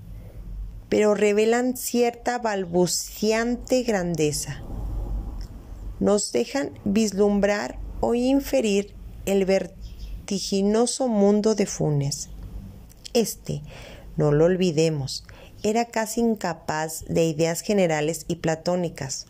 pero 0.89 1.15
revelan 1.15 1.77
cierta 1.77 2.39
balbuciante 2.39 3.83
grandeza 3.83 4.63
nos 6.01 6.33
dejan 6.33 6.71
vislumbrar 6.85 7.79
o 8.01 8.15
inferir 8.15 8.95
el 9.27 9.45
vertiginoso 9.45 11.09
mundo 11.09 11.55
de 11.55 11.67
Funes. 11.67 12.31
Este, 13.15 13.63
no 14.17 14.33
lo 14.33 14.45
olvidemos, 14.45 15.25
era 15.63 15.87
casi 15.87 16.21
incapaz 16.21 17.05
de 17.09 17.25
ideas 17.25 17.63
generales 17.63 18.25
y 18.29 18.37
platónicas. 18.37 19.27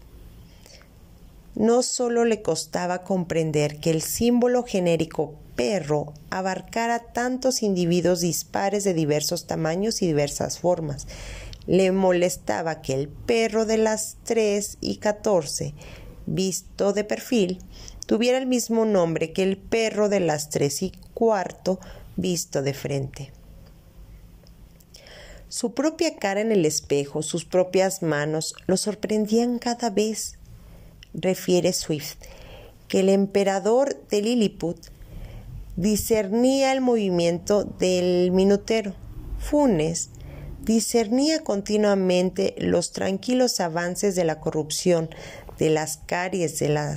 No 1.55 1.83
solo 1.83 2.25
le 2.25 2.42
costaba 2.42 3.03
comprender 3.03 3.81
que 3.81 3.90
el 3.90 4.03
símbolo 4.03 4.62
genérico 4.62 5.35
perro 5.57 6.12
abarcara 6.31 7.01
tantos 7.01 7.62
individuos 7.62 8.21
dispares 8.21 8.85
de 8.85 8.94
diversos 8.94 9.47
tamaños 9.47 10.03
y 10.03 10.07
diversas 10.07 10.59
formas, 10.59 11.09
le 11.68 11.92
molestaba 11.92 12.83
que 12.83 12.94
el 12.94 13.09
perro 13.09 13.64
de 13.66 13.78
las 13.78 14.16
3 14.24 14.78
y 14.81 14.96
14 14.96 15.74
visto 16.28 16.92
de 16.92 17.04
perfil, 17.04 17.59
tuviera 18.07 18.38
el 18.38 18.46
mismo 18.46 18.85
nombre 18.85 19.33
que 19.33 19.42
el 19.42 19.57
perro 19.57 20.09
de 20.09 20.20
las 20.20 20.50
tres 20.50 20.83
y 20.83 20.92
cuarto 21.14 21.81
visto 22.16 22.62
de 22.62 22.74
frente. 22.74 23.33
Su 25.48 25.72
propia 25.72 26.16
cara 26.16 26.40
en 26.40 26.52
el 26.52 26.66
espejo, 26.66 27.22
sus 27.22 27.44
propias 27.44 28.02
manos, 28.02 28.54
lo 28.66 28.76
sorprendían 28.76 29.59
cada 29.59 29.88
vez. 29.88 30.38
Refiere 31.14 31.72
Swift 31.72 32.18
que 32.87 33.00
el 33.00 33.09
emperador 33.09 33.98
de 34.11 34.22
Lilliput 34.22 34.78
discernía 35.76 36.72
el 36.72 36.83
movimiento 36.83 37.64
del 37.64 38.31
minutero. 38.31 38.94
Funes 39.38 40.11
discernía 40.64 41.42
continuamente 41.42 42.55
los 42.59 42.92
tranquilos 42.92 43.61
avances 43.61 44.14
de 44.16 44.25
la 44.25 44.40
corrupción, 44.40 45.11
de 45.59 45.71
las 45.71 45.99
caries, 46.07 46.59
de 46.59 46.68
la 46.68 46.97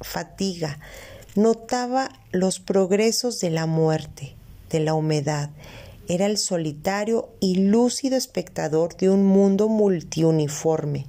fatiga. 0.00 0.78
Notaba 1.34 2.08
los 2.32 2.60
progresos 2.60 3.40
de 3.40 3.50
la 3.50 3.66
muerte, 3.66 4.34
de 4.70 4.80
la 4.80 4.94
humedad. 4.94 5.50
Era 6.08 6.26
el 6.26 6.38
solitario 6.38 7.28
y 7.40 7.56
lúcido 7.56 8.16
espectador 8.16 8.96
de 8.96 9.10
un 9.10 9.24
mundo 9.24 9.68
multiuniforme, 9.68 11.06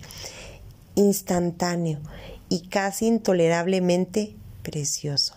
instantáneo 0.96 2.00
y 2.50 2.68
casi 2.68 3.08
intolerablemente 3.08 4.36
precioso. 4.64 5.36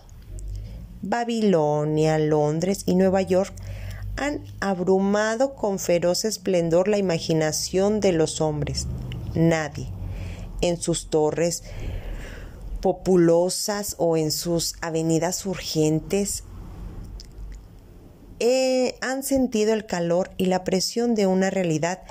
Babilonia, 1.01 2.17
Londres 2.19 2.83
y 2.85 2.95
Nueva 2.95 3.21
York 3.21 3.53
han 4.21 4.43
abrumado 4.59 5.55
con 5.55 5.79
feroz 5.79 6.25
esplendor 6.25 6.87
la 6.87 6.99
imaginación 6.99 7.99
de 7.99 8.11
los 8.11 8.39
hombres. 8.39 8.85
Nadie, 9.33 9.87
en 10.61 10.79
sus 10.79 11.09
torres 11.09 11.63
populosas 12.81 13.95
o 13.97 14.17
en 14.17 14.31
sus 14.31 14.75
avenidas 14.81 15.43
urgentes 15.47 16.43
eh, 18.39 18.95
han 19.01 19.23
sentido 19.23 19.73
el 19.73 19.87
calor 19.87 20.29
y 20.37 20.45
la 20.45 20.63
presión 20.63 21.15
de 21.15 21.25
una 21.25 21.49
realidad 21.49 22.03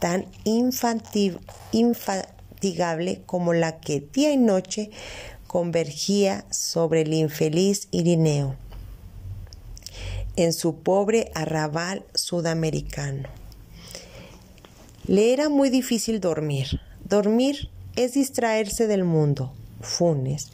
tan 0.00 0.24
infatigable 0.44 3.22
como 3.26 3.52
la 3.52 3.78
que 3.78 4.00
día 4.00 4.32
y 4.32 4.38
noche 4.38 4.90
convergía 5.46 6.46
sobre 6.50 7.02
el 7.02 7.12
infeliz 7.12 7.88
Irineo 7.90 8.56
en 10.38 10.52
su 10.52 10.76
pobre 10.76 11.32
arrabal 11.34 12.04
sudamericano. 12.14 13.28
Le 15.04 15.32
era 15.32 15.48
muy 15.48 15.68
difícil 15.68 16.20
dormir. 16.20 16.80
Dormir 17.04 17.70
es 17.96 18.14
distraerse 18.14 18.86
del 18.86 19.02
mundo. 19.02 19.52
Funes, 19.80 20.52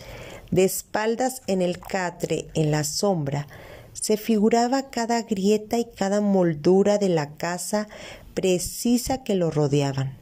de 0.50 0.64
espaldas 0.64 1.42
en 1.46 1.60
el 1.60 1.78
catre, 1.78 2.46
en 2.54 2.70
la 2.70 2.82
sombra, 2.82 3.46
se 3.92 4.16
figuraba 4.16 4.88
cada 4.88 5.20
grieta 5.22 5.76
y 5.78 5.84
cada 5.84 6.22
moldura 6.22 6.96
de 6.96 7.10
la 7.10 7.34
casa 7.34 7.86
precisa 8.32 9.22
que 9.22 9.34
lo 9.34 9.50
rodeaban. 9.50 10.16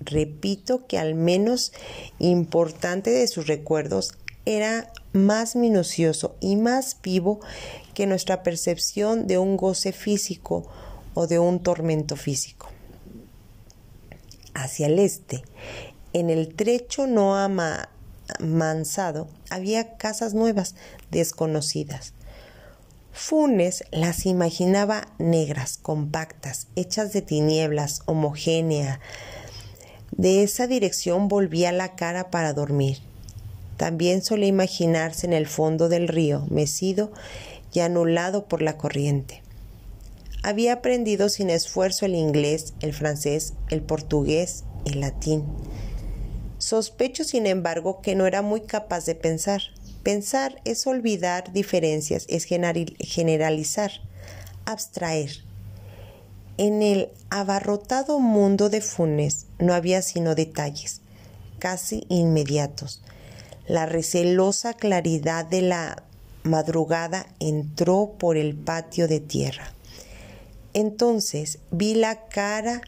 Repito 0.00 0.86
que 0.86 0.98
al 0.98 1.14
menos 1.14 1.72
importante 2.18 3.10
de 3.10 3.26
sus 3.26 3.46
recuerdos 3.46 4.14
era 4.46 4.90
más 5.12 5.56
minucioso 5.56 6.36
y 6.40 6.56
más 6.56 6.96
vivo 7.02 7.40
que 7.94 8.06
nuestra 8.06 8.42
percepción 8.42 9.26
de 9.26 9.38
un 9.38 9.56
goce 9.56 9.92
físico 9.92 10.66
o 11.14 11.26
de 11.26 11.38
un 11.38 11.60
tormento 11.60 12.16
físico. 12.16 12.68
Hacia 14.54 14.86
el 14.86 14.98
este, 14.98 15.42
en 16.12 16.30
el 16.30 16.54
trecho 16.54 17.06
no 17.06 17.36
amansado 17.36 19.28
había 19.50 19.96
casas 19.96 20.34
nuevas, 20.34 20.74
desconocidas. 21.10 22.14
Funes 23.12 23.84
las 23.90 24.26
imaginaba 24.26 25.08
negras, 25.18 25.76
compactas, 25.76 26.68
hechas 26.76 27.12
de 27.12 27.20
tinieblas, 27.20 28.02
homogéneas. 28.06 29.00
De 30.12 30.44
esa 30.44 30.68
dirección 30.68 31.26
volvía 31.26 31.72
la 31.72 31.96
cara 31.96 32.30
para 32.30 32.52
dormir. 32.52 33.07
También 33.78 34.22
solía 34.22 34.48
imaginarse 34.48 35.24
en 35.24 35.32
el 35.32 35.46
fondo 35.46 35.88
del 35.88 36.08
río, 36.08 36.44
mecido 36.50 37.12
y 37.72 37.80
anulado 37.80 38.46
por 38.46 38.60
la 38.60 38.76
corriente. 38.76 39.40
Había 40.42 40.74
aprendido 40.74 41.28
sin 41.28 41.48
esfuerzo 41.48 42.04
el 42.04 42.16
inglés, 42.16 42.74
el 42.80 42.92
francés, 42.92 43.54
el 43.70 43.80
portugués, 43.80 44.64
el 44.84 45.00
latín. 45.00 45.44
Sospecho, 46.58 47.22
sin 47.22 47.46
embargo, 47.46 48.00
que 48.02 48.16
no 48.16 48.26
era 48.26 48.42
muy 48.42 48.62
capaz 48.62 49.06
de 49.06 49.14
pensar. 49.14 49.62
Pensar 50.02 50.60
es 50.64 50.84
olvidar 50.88 51.52
diferencias, 51.52 52.26
es 52.28 52.46
generalizar, 52.46 53.92
abstraer. 54.64 55.30
En 56.56 56.82
el 56.82 57.10
abarrotado 57.30 58.18
mundo 58.18 58.70
de 58.70 58.80
Funes 58.80 59.46
no 59.60 59.72
había 59.72 60.02
sino 60.02 60.34
detalles, 60.34 61.00
casi 61.60 62.06
inmediatos. 62.08 63.02
La 63.68 63.84
recelosa 63.84 64.72
claridad 64.72 65.44
de 65.44 65.60
la 65.60 66.02
madrugada 66.42 67.26
entró 67.38 68.14
por 68.18 68.38
el 68.38 68.56
patio 68.56 69.08
de 69.08 69.20
tierra. 69.20 69.74
Entonces 70.72 71.58
vi 71.70 71.94
la 71.94 72.28
cara 72.28 72.80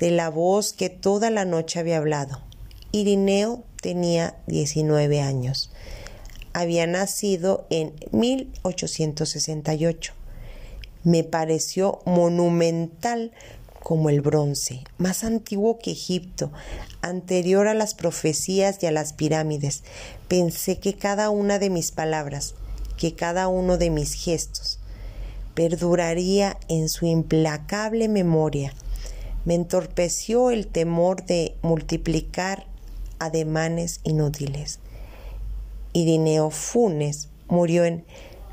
de 0.00 0.10
la 0.10 0.28
voz 0.28 0.72
que 0.72 0.90
toda 0.90 1.30
la 1.30 1.44
noche 1.44 1.78
había 1.78 1.98
hablado. 1.98 2.42
Irineo 2.90 3.62
tenía 3.80 4.34
19 4.48 5.20
años. 5.20 5.70
Había 6.52 6.88
nacido 6.88 7.68
en 7.70 7.94
1868. 8.10 10.14
Me 11.04 11.22
pareció 11.22 12.00
monumental 12.06 13.30
como 13.88 14.10
el 14.10 14.20
bronce, 14.20 14.84
más 14.98 15.24
antiguo 15.24 15.78
que 15.78 15.92
Egipto, 15.92 16.52
anterior 17.00 17.68
a 17.68 17.72
las 17.72 17.94
profecías 17.94 18.82
y 18.82 18.86
a 18.86 18.90
las 18.90 19.14
pirámides. 19.14 19.82
Pensé 20.28 20.78
que 20.78 20.92
cada 20.92 21.30
una 21.30 21.58
de 21.58 21.70
mis 21.70 21.90
palabras, 21.90 22.54
que 22.98 23.14
cada 23.14 23.48
uno 23.48 23.78
de 23.78 23.88
mis 23.88 24.12
gestos, 24.12 24.78
perduraría 25.54 26.58
en 26.68 26.90
su 26.90 27.06
implacable 27.06 28.08
memoria. 28.08 28.74
Me 29.46 29.54
entorpeció 29.54 30.50
el 30.50 30.66
temor 30.66 31.24
de 31.24 31.56
multiplicar 31.62 32.66
ademanes 33.18 34.00
inútiles. 34.04 34.80
Irineo 35.94 36.50
Funes 36.50 37.30
murió 37.48 37.86
en 37.86 38.04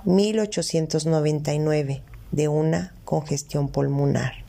1899 0.06 2.04
de 2.32 2.48
una 2.48 2.96
congestión 3.04 3.68
pulmonar. 3.68 4.45